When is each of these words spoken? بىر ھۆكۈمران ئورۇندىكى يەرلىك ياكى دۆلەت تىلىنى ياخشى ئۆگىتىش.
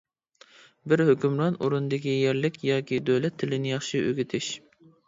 بىر 0.93 1.03
ھۆكۈمران 1.09 1.59
ئورۇندىكى 1.67 2.17
يەرلىك 2.17 2.59
ياكى 2.71 3.03
دۆلەت 3.13 3.41
تىلىنى 3.45 3.77
ياخشى 3.79 4.07
ئۆگىتىش. 4.09 4.55